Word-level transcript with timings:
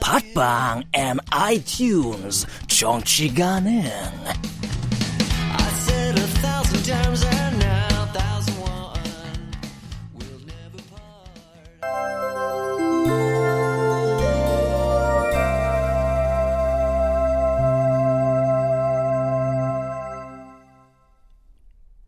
팟빵 0.00 0.82
앤 0.92 1.16
아이튠즈 1.30 2.46
정치 2.68 3.32
가능. 3.34 3.82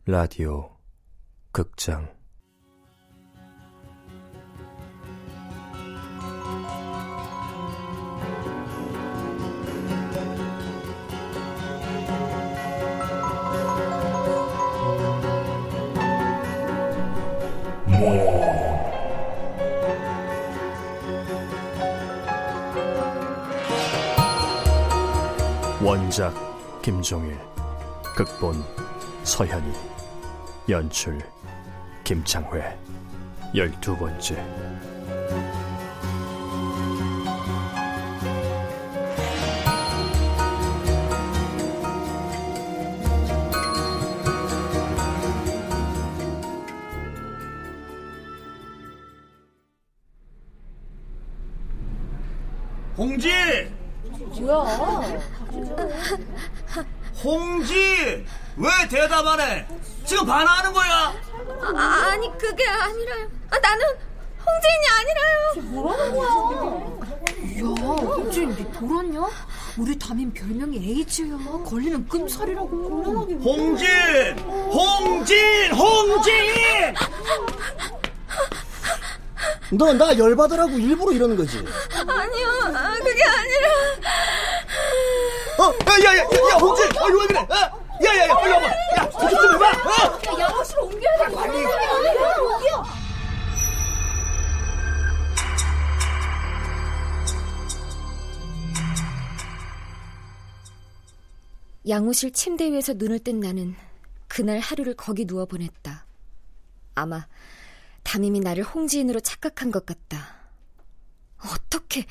라디오 0.06 0.76
극장 1.52 2.08
원작 26.10 26.34
김종일 26.82 27.38
극본 28.16 28.64
서현이 29.22 29.72
연출 30.68 31.20
김창회 32.02 32.76
열두 33.54 33.96
번째 33.96 34.44
홍지! 52.98 53.70
뭐야? 54.40 55.39
홍지! 57.22 58.24
왜 58.56 58.70
대답 58.88 59.26
안 59.26 59.40
해? 59.40 59.66
지금 60.04 60.26
반항하는 60.26 60.72
거야? 60.72 61.14
아, 61.76 62.16
니 62.16 62.30
그게 62.38 62.66
아니라요. 62.66 63.28
아, 63.50 63.58
나는 63.58 63.86
홍진이 64.46 64.88
아니라요. 64.98 65.70
뭐라는 65.70 66.16
거야? 66.16 66.28
야, 67.58 67.62
홍진, 67.62 68.50
니 68.54 68.72
돌았냐? 68.72 69.20
우리 69.76 69.98
담임 69.98 70.32
별명이 70.32 70.76
에이즈야. 70.78 71.36
걸리면 71.66 72.08
끔살이라고. 72.08 72.68
홍진! 73.42 74.38
홍진! 74.72 75.72
홍진! 75.72 76.94
너 79.72 79.92
나 79.92 80.18
열받으라고 80.18 80.72
일부러 80.72 81.12
이러는 81.12 81.36
거지? 81.36 81.58
아니요, 81.58 82.48
아, 82.74 82.94
그게 82.94 83.22
아니라. 83.24 83.68
어, 85.58 85.72
야, 86.04 86.16
야, 86.16 86.18
야, 86.18 86.22
야, 86.22 86.56
홍진! 86.60 86.84
어, 86.86 87.08
이거 87.08 87.20
왜 87.20 87.26
그래? 87.26 87.40
어? 87.40 87.54
야, 87.54 88.16
야, 88.18 88.28
야, 88.28 88.34
빨리 88.34 88.52
와봐! 88.52 88.66
야, 88.68 89.10
저기 89.10 89.34
좀 89.34 89.54
해봐! 89.54 89.66
어? 89.70 90.40
야, 90.40 90.48
양호실 90.48 90.78
옮겨야 90.78 91.28
돼. 91.28 91.34
빨리. 91.34 91.64
옮겨. 91.66 92.84
양호실 101.88 102.32
침대 102.32 102.70
위에서 102.70 102.92
눈을 102.94 103.20
뜬 103.20 103.40
나는 103.40 103.74
그날 104.28 104.58
하루를 104.58 104.94
거기 104.94 105.24
누워 105.26 105.46
보냈다. 105.46 106.06
아마 106.94 107.26
담임이 108.02 108.40
나를 108.40 108.62
홍지인으로 108.62 109.20
착각한 109.20 109.70
것 109.70 109.86
같다. 109.86 110.36
어떻게 111.38 112.04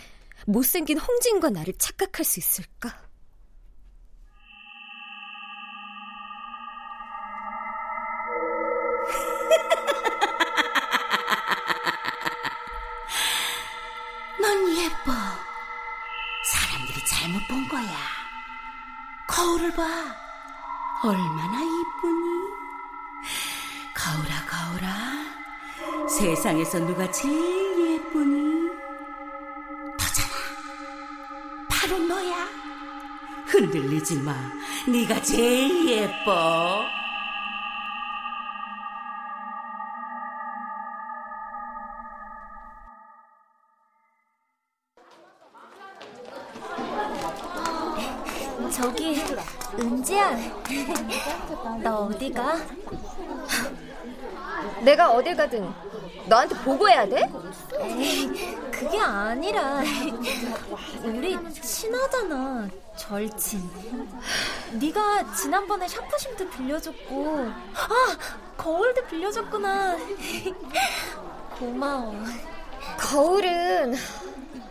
못생긴 0.47 0.97
홍지인과 0.97 1.51
나를 1.51 1.73
착각할 1.77 2.25
수 2.25 2.39
있을까? 2.39 3.08
거야. 17.79 17.97
거울을 19.25 19.71
봐. 19.73 19.83
얼마나 21.01 21.61
이쁘니? 21.61 22.49
거울아, 23.93 24.45
거울아. 24.45 26.09
세상에서 26.09 26.79
누가 26.79 27.09
제일 27.09 27.95
예쁘니? 28.03 28.69
너잖아. 29.91 30.35
바로 31.69 31.99
너야. 31.99 32.47
흔들리지 33.45 34.17
마. 34.23 34.35
네가 34.85 35.21
제일 35.21 35.87
예뻐. 35.87 36.98
저기, 48.71 49.21
은지야. 49.79 50.37
너 51.81 51.95
어디가? 52.05 52.57
내가 54.83 55.11
어딜 55.11 55.35
가든 55.35 55.69
너한테 56.27 56.55
보고해야 56.63 57.07
돼? 57.07 57.29
에이, 57.79 58.55
그게 58.71 58.99
아니라 58.99 59.81
우리 61.03 61.37
친하잖아 61.61 62.67
절친 62.95 63.69
네가 64.73 65.33
지난번에 65.33 65.87
샤프심도 65.87 66.49
빌려줬고 66.49 67.47
아 67.73 68.17
거울도 68.57 69.05
빌려줬구나 69.07 69.97
고마워 71.57 72.13
거울은 72.97 73.95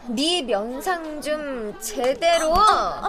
네 0.09 0.41
면상 0.43 1.21
좀 1.21 1.79
제대로 1.81 2.55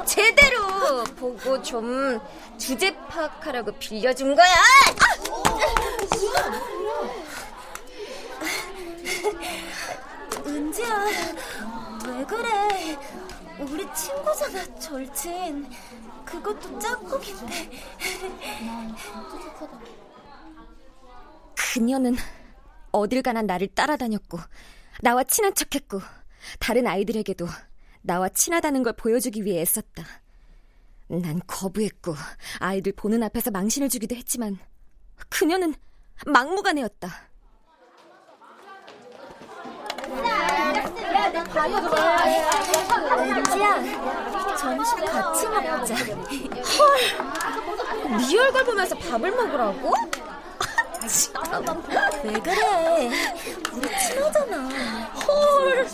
제대로 0.05 1.03
보고 1.17 1.61
좀 1.61 2.19
주제 2.57 2.93
파악하라고 3.07 3.71
빌려준 3.73 4.35
거야. 4.35 4.47
은지야, 10.45 11.05
왜 12.07 12.25
그래? 12.25 12.97
우리 13.59 13.87
친구잖아, 13.93 14.79
절친. 14.79 15.69
그것도 16.25 16.79
짝꿍인데. 16.79 17.69
그녀는 21.55 22.15
어딜 22.91 23.21
가나 23.21 23.41
나를 23.41 23.67
따라다녔고, 23.67 24.39
나와 25.01 25.23
친한 25.23 25.53
척했고, 25.53 26.01
다른 26.59 26.87
아이들에게도 26.87 27.47
나와 28.01 28.29
친하다는 28.29 28.83
걸 28.83 28.93
보여주기 28.93 29.45
위해 29.45 29.61
애썼다. 29.61 30.03
난 31.09 31.41
거부했고 31.47 32.15
아이들 32.59 32.91
보는 32.93 33.23
앞에서 33.23 33.51
망신을 33.51 33.89
주기도 33.89 34.15
했지만 34.15 34.59
그녀는 35.29 35.73
막무가내였다. 36.25 37.29
지야, 43.51 43.81
점심 44.57 45.05
같이 45.05 45.47
먹자. 45.47 45.95
헐, 45.95 46.97
네 48.17 48.39
얼굴 48.39 48.65
보면서 48.65 48.95
밥을 48.95 49.31
먹으라고? 49.31 49.93
왜 52.23 52.33
그래? 52.33 53.09
우리 53.79 53.99
친하잖아. 53.99 54.57
헐, 55.27 55.87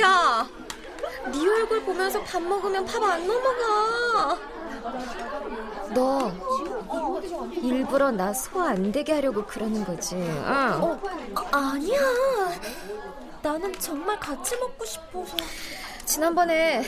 야, 0.00 0.46
네 1.32 1.38
얼굴 1.48 1.82
보면서 1.84 2.22
밥 2.22 2.42
먹으면 2.42 2.84
밥 2.86 3.02
안 3.02 3.26
넘어가. 3.26 4.38
너 5.94 6.32
일부러 7.52 8.10
나 8.10 8.32
소화 8.32 8.70
안 8.70 8.90
되게 8.90 9.12
하려고 9.12 9.44
그러는 9.44 9.84
거지? 9.84 10.16
응. 10.16 10.82
어, 10.82 11.00
아니야. 11.52 12.00
나는 13.42 13.72
정말 13.78 14.18
같이 14.18 14.56
먹고 14.56 14.84
싶어서. 14.84 15.36
지난번에 16.04 16.82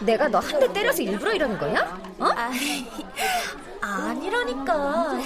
내가 0.00 0.28
너 0.28 0.38
한 0.40 0.60
대 0.60 0.72
때려서 0.72 1.02
일부러 1.02 1.32
이러는 1.32 1.58
거야? 1.58 2.00
어? 2.18 2.26
아, 2.26 2.50
아니라니까. 3.80 5.18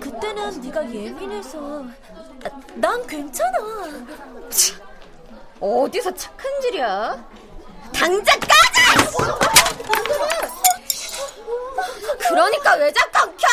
그때는 0.00 0.60
네가 0.60 0.92
예민해서. 0.92 1.84
아, 2.44 2.50
난 2.74 3.06
괜찮아. 3.06 3.58
어디서 5.60 6.14
착한 6.14 6.60
질이야? 6.62 7.28
당장 7.94 8.40
까자! 8.40 8.60
그러니까 12.28 12.74
왜 12.76 12.92
자꾸 12.92 13.18
안 13.18 13.36
켜? 13.36 13.46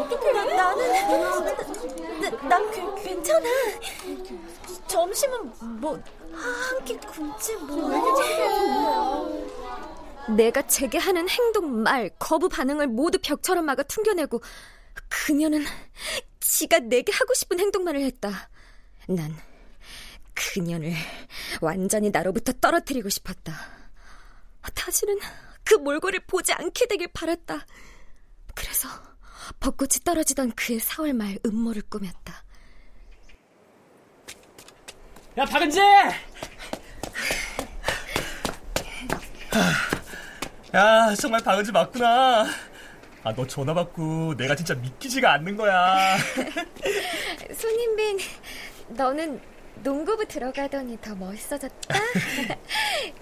어떻게 0.00 0.32
나는 0.32 0.88
난 2.48 2.70
괜- 2.70 2.94
괜찮아. 2.96 3.46
점심은 4.88 5.52
뭐 5.80 5.98
한 6.36 6.84
끼 6.84 6.96
굶지 6.98 7.56
뭐. 7.56 7.90
내가 10.34 10.66
제게 10.66 10.98
하는 10.98 11.28
행동, 11.28 11.82
말, 11.82 12.10
거부 12.18 12.48
반응을 12.48 12.88
모두 12.88 13.18
벽처럼 13.22 13.64
막아 13.64 13.82
퉁겨내고 13.84 14.40
그녀는 15.08 15.64
지가 16.40 16.80
내게 16.80 17.12
하고 17.12 17.32
싶은 17.34 17.60
행동만을 17.60 18.00
했다. 18.02 18.48
난 19.06 19.36
그녀를 20.34 20.92
완전히 21.60 22.10
나로부터 22.10 22.52
떨어뜨리고 22.52 23.08
싶었다. 23.08 23.54
다시는 24.74 25.18
그 25.64 25.74
몰골을 25.74 26.20
보지 26.26 26.52
않게 26.52 26.86
되길 26.86 27.08
바랐다. 27.12 27.66
그래서 28.54 28.88
벚꽃이 29.60 30.00
떨어지던 30.04 30.52
그의 30.52 30.80
4월 30.80 31.12
말 31.12 31.38
음모를 31.46 31.82
꾸몄다. 31.88 32.44
야, 35.38 35.44
박은지! 35.44 35.80
야, 40.74 41.14
정말 41.14 41.40
박은지 41.42 41.72
맞구나. 41.72 42.46
아, 43.22 43.34
너 43.34 43.46
전화 43.46 43.72
받고 43.74 44.36
내가 44.36 44.54
진짜 44.54 44.74
믿기지가 44.74 45.32
않는 45.34 45.56
거야. 45.56 46.16
손님빈, 47.54 48.18
너는 48.88 49.40
농구부 49.82 50.26
들어가더니 50.26 50.98
더 51.00 51.14
멋있어졌다? 51.14 51.94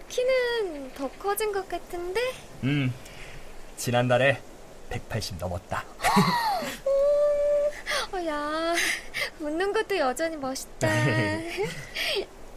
키는 0.09 0.93
더 0.95 1.09
커진 1.13 1.53
것 1.53 1.69
같은데? 1.69 2.21
음, 2.65 2.93
지난달에 3.77 4.41
180 4.91 5.37
넘었다. 5.39 5.85
어, 8.13 8.27
야, 8.27 8.75
웃는 9.41 9.73
것도 9.73 9.97
여전히 9.99 10.37
멋있다. 10.37 10.89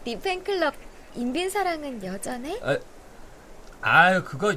네 0.03 0.19
팬클럽 0.21 0.73
인빈 1.15 1.49
사랑은 1.49 2.03
여전해? 2.03 2.59
아, 2.61 2.77
아유, 3.81 4.23
그거 4.23 4.53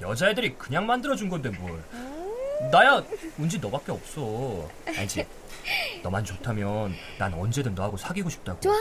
여자애들이 0.00 0.56
그냥 0.56 0.86
만들어준 0.86 1.28
건데 1.28 1.50
뭘. 1.50 1.82
나야 2.70 3.02
운지 3.38 3.58
너밖에 3.58 3.92
없어. 3.92 4.68
알지? 4.86 5.26
너만 6.02 6.24
좋다면 6.24 6.94
난 7.18 7.32
언제든 7.34 7.74
너하고 7.74 7.96
사귀고 7.96 8.28
싶다고. 8.30 8.60
좋아. 8.60 8.74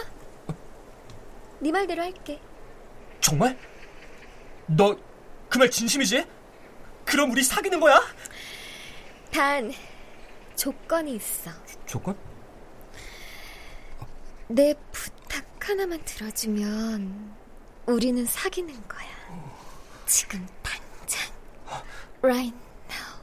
네 1.59 1.71
말대로 1.71 2.01
할게. 2.03 2.39
정말? 3.21 3.57
너 4.67 4.95
그 5.49 5.59
말 5.59 5.69
진심이지? 5.69 6.25
그럼 7.05 7.29
우리 7.31 7.43
사귀는 7.43 7.79
거야? 7.79 8.01
단 9.31 9.71
조건이 10.55 11.15
있어. 11.15 11.51
조 11.85 11.99
건? 12.01 12.17
내 14.47 14.73
부탁 14.91 15.45
하나만 15.59 16.03
들어주면 16.05 17.35
우리는 17.85 18.25
사귀는 18.25 18.73
거야. 18.87 19.07
지금 20.13 20.45
당장. 20.61 21.33
Right 22.21 22.55
now. 22.87 23.19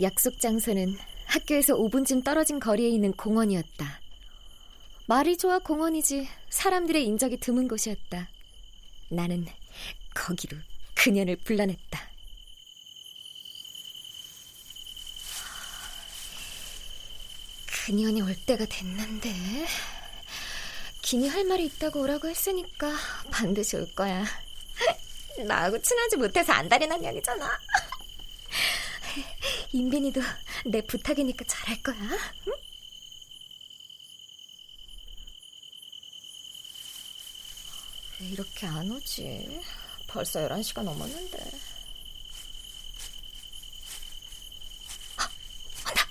약속 0.00 0.40
장소는 0.40 0.96
학교에서 1.26 1.76
5분쯤 1.76 2.24
떨어진 2.24 2.58
거리에 2.58 2.88
있는 2.88 3.12
공원이었다. 3.12 4.00
말이 5.06 5.36
좋아 5.36 5.60
공원이지 5.60 6.26
사람들의 6.50 7.06
인적이 7.06 7.36
드문 7.36 7.68
곳이었다. 7.68 8.28
나는 9.08 9.46
거기로 10.22 10.56
그녀를 10.94 11.36
불러냈다. 11.36 12.12
그년이 17.66 18.22
올 18.22 18.36
때가 18.46 18.64
됐는데 18.66 19.66
기니 21.02 21.28
할 21.28 21.44
말이 21.44 21.64
있다고 21.66 22.02
오라고 22.02 22.28
했으니까 22.28 22.92
반드시 23.32 23.74
올 23.76 23.92
거야. 23.94 24.24
나하고 25.44 25.82
친하지 25.82 26.16
못해서 26.16 26.52
안달이 26.52 26.86
난 26.86 27.00
년이잖아. 27.00 27.50
인빈이도 29.72 30.20
내 30.66 30.80
부탁이니까 30.82 31.44
잘할 31.48 31.82
거야. 31.82 31.96
응? 32.46 32.52
왜 38.20 38.28
이렇게 38.28 38.66
안 38.68 38.88
오지? 38.88 39.60
벌써 40.12 40.46
11시가 40.46 40.82
넘었는데. 40.82 41.38
아, 45.16 45.30
온다! 45.88 46.08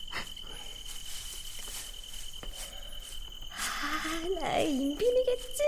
아, 3.51 4.39
나 4.39 4.59
인빈이겠지? 4.59 5.63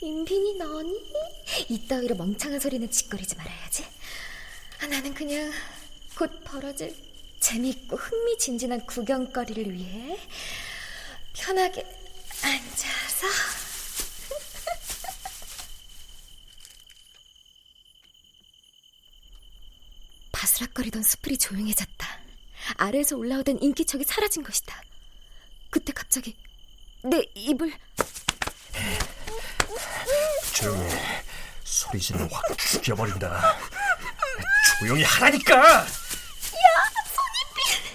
인빈이 0.00 0.54
너니? 0.54 0.92
이따위로 1.68 2.16
멍청한 2.16 2.58
소리는 2.58 2.90
짓거리지 2.90 3.36
말아야지. 3.36 3.84
아, 4.80 4.86
나는 4.88 5.14
그냥 5.14 5.52
곧 6.18 6.42
벌어질 6.42 6.94
재밌고 7.38 7.96
흥미진진한 7.96 8.86
구경거리를 8.86 9.72
위해 9.72 10.18
편하게 11.32 11.86
앉아서 12.42 13.63
바스락거리던 20.54 21.02
수풀이 21.02 21.36
조용해졌다. 21.38 22.06
아래에서 22.76 23.16
올라오던 23.16 23.60
인기척이 23.62 24.04
사라진 24.04 24.42
것이다. 24.42 24.80
그때 25.70 25.92
갑자기 25.92 26.36
내 27.02 27.20
입을 27.34 27.72
조용히 30.54 30.90
해. 30.90 31.24
소리 31.64 31.98
지르면 32.00 32.30
확 32.30 32.42
죽여버린다. 32.58 33.56
조용히 34.78 35.02
하라니까! 35.02 35.56
야, 35.56 35.86
손님빈! 37.14 37.92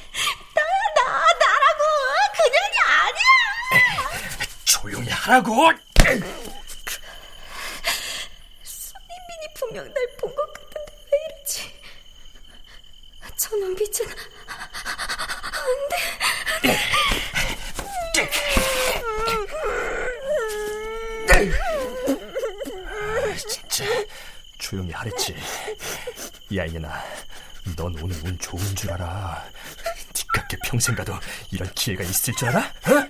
나, 0.54 0.62
나, 0.96 1.04
나라고! 1.40 1.84
그년이 2.36 2.78
아니야! 2.86 4.48
조용히 4.66 5.10
하라고! 5.10 5.72
손님빈이 8.64 9.54
분명 9.56 9.86
날 9.94 10.08
본 10.20 10.36
것 10.36 10.54
같은데 10.54 10.92
왜 11.12 11.18
이러지? 11.38 11.79
저 13.40 13.56
눈빛은 13.56 14.06
안 14.06 14.16
돼. 15.90 15.98
진짜 23.48 23.86
조용히 24.58 24.92
하랬지. 24.92 25.36
야이나, 26.54 27.02
넌 27.78 27.96
오늘 28.02 28.16
운 28.26 28.38
좋은 28.40 28.76
줄 28.76 28.92
알아. 28.92 29.46
니깎게 30.14 30.58
평생 30.66 30.96
가도 30.96 31.14
이런 31.52 31.72
기회가 31.74 32.04
있을 32.04 32.34
줄 32.36 32.50
알아? 32.50 32.60
어? 32.60 33.10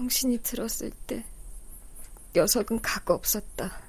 정신이 0.00 0.38
들었을 0.38 0.90
때 1.06 1.22
녀석은 2.34 2.80
가고 2.80 3.12
없었다. 3.12 3.82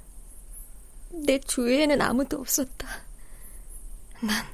내 1.26 1.40
주위에는 1.40 2.02
아무도 2.02 2.38
없었다. 2.38 2.86
난 4.22 4.46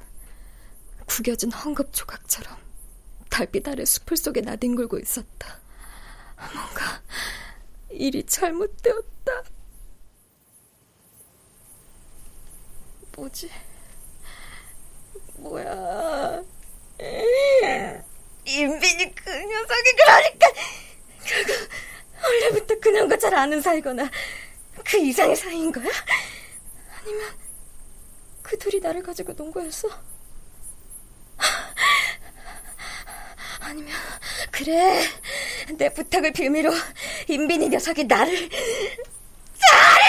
구겨진 1.04 1.50
헝겊 1.50 1.92
조각처럼 1.92 2.56
달빛 3.28 3.66
아래 3.66 3.84
숲을 3.84 4.16
속에 4.16 4.40
나뒹굴고 4.40 5.00
있었다. 5.00 5.58
뭔가 6.54 7.02
일이 7.90 8.24
잘못되었다. 8.24 9.42
뭐지? 13.16 13.50
뭐야? 15.38 16.40
인빈이 18.44 19.14
그 19.16 19.30
녀석이 19.30 19.92
그러니까 19.96 20.46
그년과 22.80 23.18
잘 23.18 23.34
아는 23.34 23.60
사이거나 23.60 24.10
그 24.84 24.98
이상의 24.98 25.36
사이인 25.36 25.72
거야? 25.72 25.86
아니면 27.00 27.30
그 28.42 28.56
둘이 28.58 28.80
나를 28.80 29.02
가지고 29.02 29.34
논 29.34 29.52
거였어? 29.52 29.88
아니면 33.60 33.92
그래 34.50 35.06
내 35.76 35.88
부탁을 35.90 36.32
빌미로 36.32 36.72
인빈이 37.28 37.68
녀석이 37.68 38.04
나를 38.04 38.48
잘해! 39.58 40.08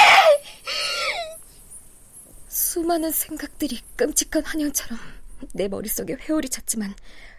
수많은 2.48 3.12
생각들이 3.12 3.82
끔찍한 3.96 4.46
환영처럼 4.46 5.00
내 5.54 5.68
머릿속에 5.68 6.16
회오리 6.16 6.50
쳤지만 6.50 6.96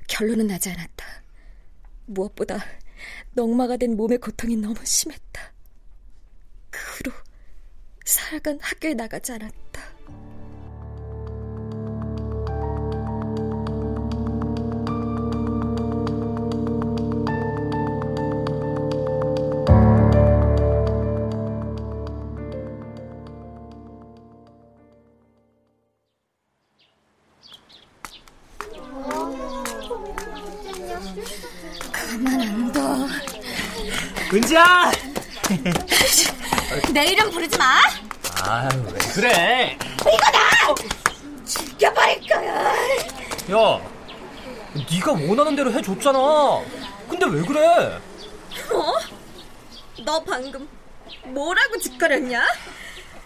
결론은 0.08 0.48
나지 0.48 0.70
않았다. 0.70 1.06
무엇보다 2.06 2.64
넉마가 3.32 3.76
된 3.76 3.96
몸의 3.96 4.18
고통이 4.18 4.56
너무 4.56 4.74
심했다. 4.84 5.52
그 6.70 6.80
후로 6.80 7.12
살아간 8.04 8.58
학교에 8.60 8.94
나가지 8.94 9.32
않았다. 9.32 9.69
내 36.92 37.04
이름 37.12 37.30
부르지 37.30 37.56
마! 37.56 37.80
아유, 38.42 38.68
왜 38.92 38.98
그래? 39.14 39.78
이거다! 40.00 40.74
죽여버릴 41.46 42.28
거야! 42.28 42.54
야, 43.52 43.80
네가 44.74 45.12
원하는 45.12 45.54
대로 45.56 45.72
해줬잖아. 45.72 46.18
근데 47.08 47.26
왜 47.26 47.42
그래? 47.42 48.00
어? 48.72 48.94
너 50.04 50.22
방금 50.24 50.68
뭐라고 51.26 51.78
짓거렸냐? 51.78 52.44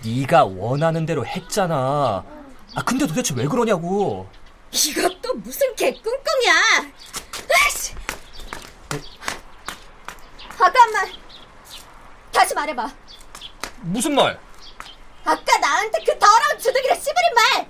네가 0.04 0.44
원하는 0.44 1.06
대로 1.06 1.24
했잖아. 1.24 2.24
아, 2.74 2.82
근데 2.84 3.06
도대체 3.06 3.34
왜 3.34 3.46
그러냐고. 3.46 4.28
이것도 4.72 5.34
무슨 5.36 5.74
개꿍꿍이야! 5.76 6.54
아이씨! 7.64 7.94
아까 10.58 10.86
말 10.92 11.12
다시 12.32 12.54
말해봐. 12.54 13.03
무슨 13.84 14.14
말? 14.14 14.38
아까 15.24 15.58
나한테 15.58 15.98
그 16.04 16.18
더러운 16.18 16.58
주둥이를 16.58 16.96
씹으린 16.96 17.34
말. 17.34 17.68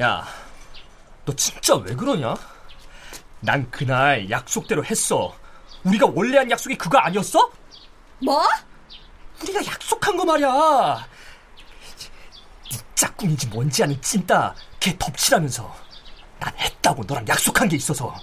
야, 0.00 0.26
너 1.24 1.34
진짜 1.34 1.74
왜 1.76 1.94
그러냐? 1.94 2.34
난 3.40 3.68
그날 3.70 4.28
약속대로 4.30 4.84
했어. 4.84 5.34
우리가 5.84 6.06
원래 6.14 6.38
한 6.38 6.50
약속이 6.50 6.76
그거 6.76 6.98
아니었어? 6.98 7.50
뭐? 8.24 8.44
우리가 9.42 9.64
약속한 9.66 10.16
거 10.16 10.24
말이야. 10.24 11.08
네 12.70 12.78
짝꿍인지 12.94 13.48
뭔지 13.48 13.82
아는 13.84 14.00
찐따 14.00 14.54
걔 14.80 14.96
덮치라면서 14.98 15.74
난 16.40 16.56
했다고 16.58 17.04
너랑 17.04 17.26
약속한 17.28 17.68
게 17.68 17.76
있어서 17.76 18.14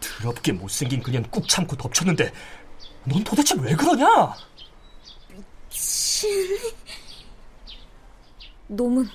더럽게 0.00 0.52
못생긴 0.52 1.02
그냥 1.02 1.22
꾹 1.30 1.48
참고 1.48 1.76
덮쳤는데 1.76 2.32
넌 3.04 3.24
도대체 3.24 3.54
왜 3.58 3.74
그러냐? 3.74 4.34
미친... 6.14 6.58
놈은 8.68 9.08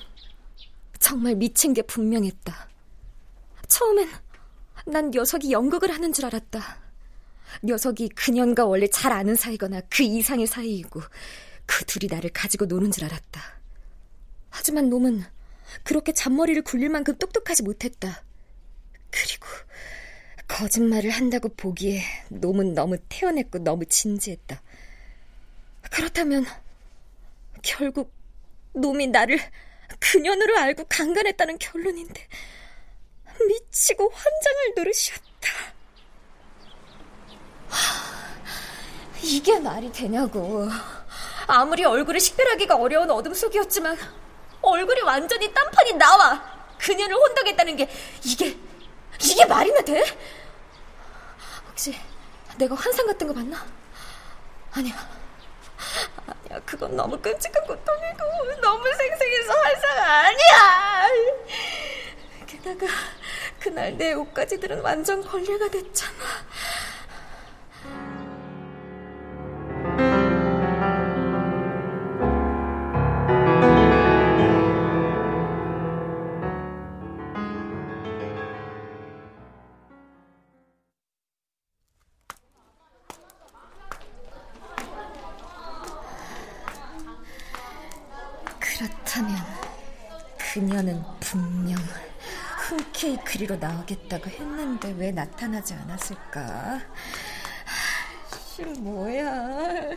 정말 0.98 1.34
미친 1.34 1.72
게 1.72 1.80
분명했다. 1.82 2.68
처음엔 3.66 4.08
난 4.86 5.10
녀석이 5.10 5.50
연극을 5.50 5.90
하는 5.90 6.12
줄 6.12 6.26
알았다. 6.26 6.60
녀석이 7.64 8.10
그년과 8.10 8.66
원래 8.66 8.86
잘 8.86 9.12
아는 9.12 9.34
사이거나 9.34 9.80
그 9.88 10.02
이상의 10.02 10.46
사이이고 10.46 11.00
그 11.66 11.84
둘이 11.86 12.08
나를 12.10 12.30
가지고 12.30 12.66
노는 12.66 12.90
줄 12.90 13.04
알았다. 13.04 13.40
하지만 14.50 14.90
놈은 14.90 15.24
그렇게 15.82 16.12
잔머리를 16.12 16.62
굴릴 16.62 16.90
만큼 16.90 17.16
똑똑하지 17.16 17.62
못했다. 17.62 18.22
그리고 19.10 19.46
거짓말을 20.48 21.10
한다고 21.10 21.48
보기에 21.48 22.02
놈은 22.28 22.74
너무 22.74 22.98
태어냈고 23.08 23.58
너무 23.58 23.86
진지했다. 23.86 24.62
그렇다면 25.90 26.44
결국 27.62 28.12
놈이 28.72 29.08
나를 29.08 29.38
그년으로 29.98 30.58
알고 30.58 30.84
강간했다는 30.88 31.58
결론인데 31.58 32.26
미치고 33.46 34.10
환장할 34.10 34.72
노릇이었다. 34.76 35.80
이게 39.22 39.58
말이 39.58 39.90
되냐고. 39.92 40.68
아무리 41.46 41.84
얼굴을 41.84 42.20
식별하기가 42.20 42.76
어려운 42.76 43.10
어둠 43.10 43.34
속이었지만 43.34 43.98
얼굴이 44.62 45.00
완전히 45.02 45.52
딴판이 45.52 45.94
나와 45.94 46.42
그녀를 46.78 47.16
혼덕했다는 47.16 47.76
게 47.76 47.88
이게 48.24 48.56
이게 49.22 49.44
말이나 49.44 49.80
돼? 49.82 50.04
혹시 51.68 51.94
내가 52.56 52.74
환상 52.74 53.06
같은 53.06 53.26
거 53.26 53.34
봤나? 53.34 53.66
아니야. 54.72 55.19
아니야, 56.26 56.60
그건 56.64 56.96
너무 56.96 57.18
끔찍한 57.18 57.64
고통이고 57.66 58.60
너무 58.60 58.84
생생해서 58.94 59.52
환상 59.52 59.98
아니야. 59.98 61.08
게다가 62.46 62.86
그날 63.58 63.96
내 63.96 64.12
옷가지들은 64.14 64.80
완전 64.80 65.22
걸레가 65.22 65.68
됐잖아. 65.68 66.18
로 93.46 93.56
나오겠다고 93.56 94.28
했는데 94.28 94.94
왜 94.98 95.12
나타나지 95.12 95.72
않았을까? 95.74 96.80
실 98.54 98.66
뭐야? 98.78 99.96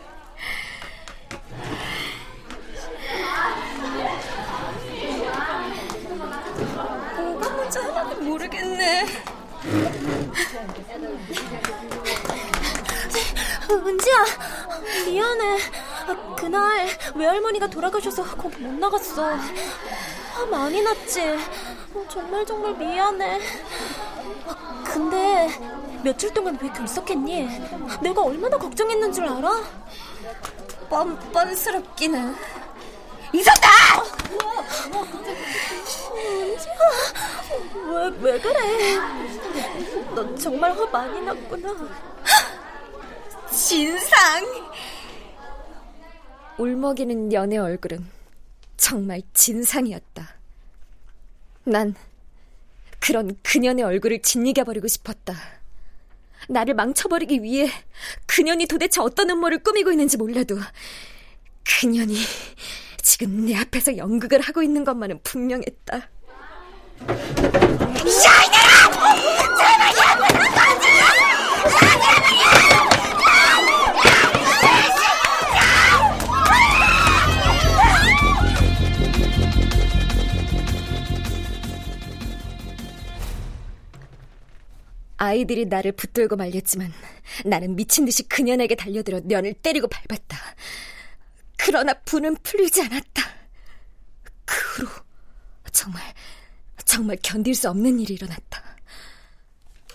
뭐가 7.17 7.49
뭔지 7.49 7.79
하나도 7.79 8.21
모르겠네. 8.21 9.05
은지야, 13.69 14.15
미안해. 15.05 15.57
그날 16.37 16.87
외할머니가 17.15 17.67
돌아가셔서 17.67 18.23
곧못 18.35 18.61
나갔어. 18.61 19.37
많이 20.49 20.81
났지. 20.81 21.37
정말 22.09 22.45
정말 22.45 22.73
미안해. 22.75 23.39
근데 24.83 25.49
며칠 26.03 26.33
동안 26.33 26.57
왜 26.61 26.71
들썩했니? 26.73 27.47
내가 28.01 28.21
얼마나 28.23 28.57
걱정했는 28.57 29.11
줄 29.11 29.25
알아? 29.25 29.63
뻔뻔스럽기는. 30.89 32.35
이선다! 33.33 33.67
은지야, 36.15 36.73
왜, 37.87 38.09
왜 38.21 38.39
그래? 38.39 38.59
너 40.13 40.35
정말 40.35 40.71
화 40.77 40.85
많이 40.87 41.21
났구나. 41.21 41.73
진상! 43.49 44.45
울먹이는 46.57 47.33
연애 47.33 47.57
얼굴은 47.57 48.07
정말 48.77 49.23
진상이었다. 49.33 50.42
난 51.65 51.95
그런 52.99 53.37
그년의 53.43 53.83
얼굴을 53.83 54.21
짓이겨버리고 54.21 54.87
싶었다. 54.87 55.35
나를 56.49 56.73
망쳐버리기 56.73 57.41
위해 57.41 57.69
그년이 58.25 58.67
도대체 58.67 59.01
어떤 59.01 59.29
음모를 59.29 59.59
꾸미고 59.59 59.91
있는지 59.91 60.17
몰라도 60.17 60.57
그년이 61.63 62.15
지금 63.01 63.45
내 63.45 63.55
앞에서 63.55 63.97
연극을 63.97 64.41
하고 64.41 64.61
있는 64.63 64.83
것만은 64.83 65.19
분명했다. 65.23 65.97
야, 65.97 66.07
아이들이 85.23 85.65
나를 85.65 85.93
붙들고 85.93 86.35
말렸지만 86.35 86.91
나는 87.45 87.75
미친 87.77 88.03
듯이 88.03 88.23
그년에게 88.23 88.75
달려들어 88.75 89.21
년을 89.23 89.53
때리고 89.53 89.87
밟았다. 89.87 90.37
그러나 91.57 91.93
분은 91.93 92.35
풀리지 92.43 92.81
않았다. 92.81 93.23
그 94.45 94.55
후로 94.55 94.89
정말 95.71 96.01
정말 96.83 97.17
견딜 97.23 97.55
수 97.55 97.69
없는 97.69 97.99
일이 98.01 98.15
일어났다. 98.15 98.61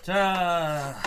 자, 0.01 0.99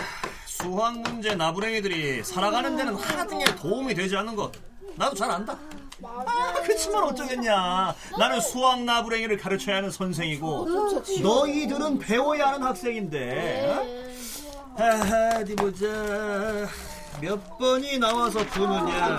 수학 0.45 0.97
문제 1.01 1.35
나부랭이들이 1.35 2.23
살아가는 2.23 2.77
데는 2.77 2.95
하등에 2.95 3.43
도움이 3.57 3.93
되지 3.93 4.15
않는 4.15 4.37
것 4.37 4.53
나도 4.95 5.15
잘 5.15 5.29
안다. 5.29 5.59
아, 6.05 6.53
그치만 6.65 7.03
어쩌겠냐. 7.03 7.95
나는 8.17 8.41
수학 8.41 8.83
나부랭이를 8.83 9.37
가르쳐야 9.37 9.77
하는 9.77 9.91
선생이고 9.91 10.67
너희들은 11.21 11.99
배워야 11.99 12.47
하는 12.49 12.63
학생인데. 12.63 14.03
하하, 14.77 15.39
어디 15.39 15.55
보자. 15.55 15.87
몇 17.21 17.57
번이 17.59 17.99
나와서 17.99 18.39
푸느냐. 18.47 19.17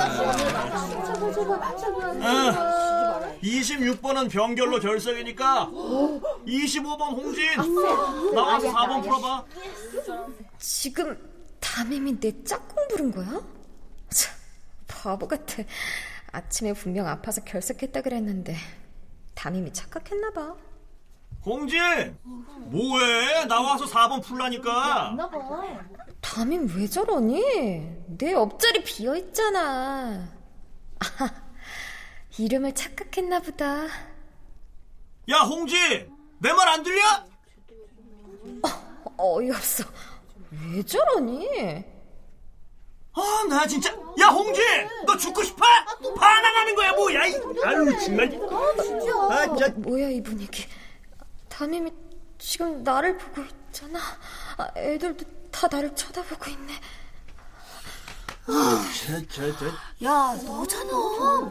아, 2.23 3.21
26번은 3.43 4.31
병결로 4.31 4.81
결석이니까 4.81 5.71
25번 6.47 7.01
홍진 7.17 7.45
나와서 8.35 8.69
4번 8.73 9.03
풀어봐. 9.03 9.45
지금 10.59 11.17
담임이 11.61 12.19
내 12.21 12.33
짝꿍 12.45 12.89
부른 12.89 13.13
거야? 13.13 13.41
참, 14.11 14.35
바보 14.89 15.29
같아. 15.29 15.63
아침에 16.35 16.73
분명 16.73 17.07
아파서 17.07 17.43
결석했다 17.45 18.01
그랬는데 18.03 18.57
담임이 19.35 19.73
착각했나 19.73 20.33
봐. 20.33 20.55
홍진! 21.45 22.19
뭐해? 22.71 23.45
나와서 23.47 23.85
4번 23.85 24.23
풀라니까. 24.23 25.15
담임 26.21 26.67
왜 26.75 26.87
저러니? 26.87 27.41
내 28.19 28.33
옆자리 28.33 28.83
비어있잖아. 28.83 30.29
아, 31.01 31.43
이름을 32.39 32.75
착각했나 32.75 33.41
보다. 33.41 33.85
야, 35.31 35.39
홍진! 35.49 36.11
내말 36.39 36.67
안 36.69 36.83
들려? 36.83 37.03
어, 38.63 39.15
어이없어. 39.19 39.85
왜 40.51 40.83
저러니? 40.83 41.85
아, 43.15 43.45
나 43.49 43.67
진짜. 43.67 43.93
야, 44.21 44.27
홍진! 44.29 44.63
너 45.07 45.17
죽고 45.17 45.43
싶어? 45.45 45.65
반항하는 46.17 46.75
거야, 46.75 46.93
뭐야? 46.93 47.21
아유, 47.23 47.99
정말. 48.05 48.27
아, 49.31 49.57
저... 49.57 49.69
뭐야, 49.77 50.09
이 50.11 50.21
분위기. 50.23 50.67
담임이 51.49 51.93
지금 52.39 52.83
나를 52.83 53.17
보고 53.17 53.43
있잖아. 53.43 54.01
아, 54.57 54.69
애들도 54.77 55.25
다 55.53 55.69
나를 55.71 55.95
쳐다보고 55.95 56.51
있네. 56.51 56.73
아, 58.47 58.85
저, 59.07 59.27
저, 59.29 59.59
저. 59.59 59.67
야, 60.05 60.35
너잖아. 60.45 60.91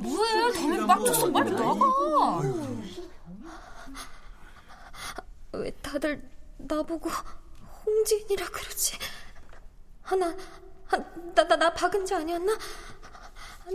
뭐해? 0.01 0.51
담임 0.51 0.85
빡쳤어. 0.85 1.31
빨리 1.31 1.51
나가. 1.51 2.41
왜 5.53 5.71
다들 5.81 6.21
나보고 6.57 7.09
홍진이라 7.85 8.45
그러지? 8.47 8.97
하나, 10.01 10.35
나, 10.97 11.47
나, 11.47 11.55
나 11.55 11.73
박은지 11.73 12.13
아니었나? 12.13 12.57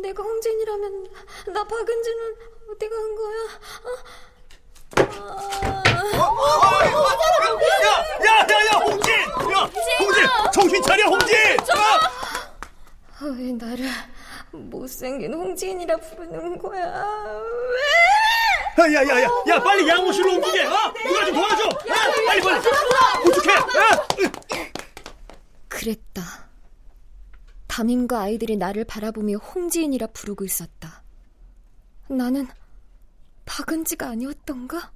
내가 0.00 0.22
홍진이라면 0.22 1.06
나 1.48 1.64
박은지는 1.64 2.36
어디 2.70 2.88
간 2.88 3.14
거야? 3.14 3.36
어? 3.84 3.98
야, 7.84 7.92
야, 8.24 8.46
야, 8.48 8.66
야, 8.66 8.78
홍진! 8.84 9.12
야, 9.52 9.70
홍진! 9.98 10.26
정신 10.52 10.82
차려, 10.82 11.04
홍진! 11.06 11.36
아, 13.20 13.24
왜 13.36 13.52
나를 13.52 13.88
못생긴 14.52 15.34
홍진이라 15.34 15.96
부르는 15.96 16.58
거야? 16.58 16.86
왜? 18.76 18.94
야, 18.94 19.02
야, 19.02 19.22
야, 19.22 19.28
야, 19.48 19.62
빨리 19.62 19.88
양호실로 19.88 20.34
옮기게! 20.34 20.64
어? 20.66 20.94
누가 21.04 21.24
좀 21.24 21.34
도와줘! 21.34 21.64
야, 21.64 21.94
빨리, 22.26 22.40
빨리! 22.40 22.58
어떡해! 23.28 23.52
야! 23.52 24.06
그랬다. 25.68 26.37
담임과 27.78 28.22
아이들이 28.22 28.56
나를 28.56 28.82
바라보며 28.82 29.36
홍지인이라 29.36 30.08
부르고 30.08 30.44
있었다. 30.44 31.04
나는 32.08 32.48
박은지가 33.46 34.08
아니었던가? 34.08 34.90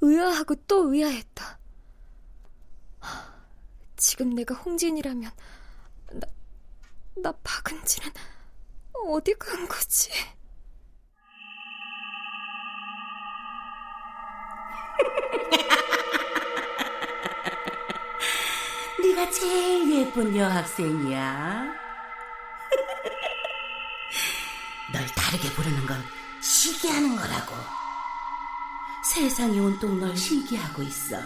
의아하고 0.00 0.54
또 0.68 0.94
의아했다. 0.94 1.58
지금 3.96 4.36
내가 4.36 4.54
홍진이라면 4.54 5.32
나, 6.12 6.28
나 7.16 7.32
박은지는 7.42 8.08
어디 9.08 9.34
간 9.34 9.66
거지? 9.66 10.12
네가 19.02 19.28
제일 19.32 20.06
예쁜 20.06 20.36
여학생이야. 20.36 21.79
널 24.92 25.06
다르게 25.14 25.50
부르는 25.52 25.86
건 25.86 26.04
시기하는 26.40 27.16
거라고. 27.16 27.54
세상이 29.04 29.58
온통 29.58 30.00
널 30.00 30.16
시기하고 30.16 30.82
있어. 30.82 31.16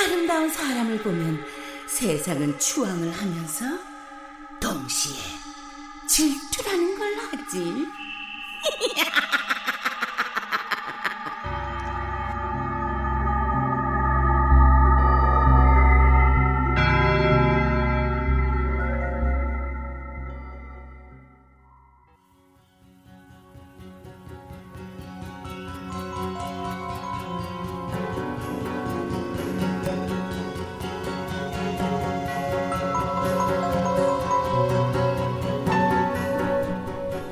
아름다운 0.00 0.48
사람을 0.50 1.02
보면 1.02 1.44
세상은 1.86 2.58
추앙을 2.58 3.12
하면서 3.12 3.64
동시에 4.60 5.20
질투라는 6.06 6.98
걸 6.98 7.16
하지. 7.18 7.86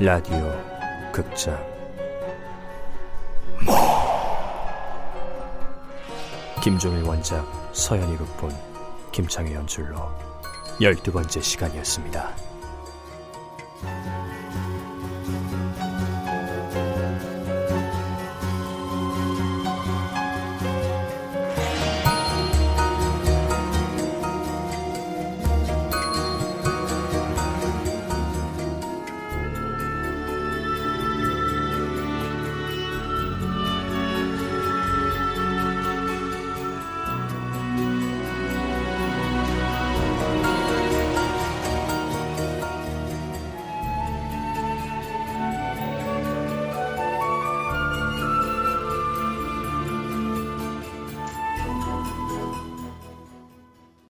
라디오 0.02 0.50
극장 1.12 1.62
김종일 6.62 7.02
원작 7.04 7.46
서현이 7.74 8.16
극본 8.16 8.50
김창희 9.12 9.52
연출로 9.52 9.98
열두 10.80 11.12
번째 11.12 11.42
시간이었습니다. 11.42 12.49